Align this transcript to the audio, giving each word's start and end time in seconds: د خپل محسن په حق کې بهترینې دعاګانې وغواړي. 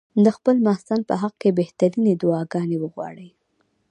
د 0.23 0.25
خپل 0.37 0.55
محسن 0.67 0.99
په 1.09 1.15
حق 1.21 1.33
کې 1.41 1.49
بهترینې 1.59 2.13
دعاګانې 2.21 2.77
وغواړي. 2.79 3.29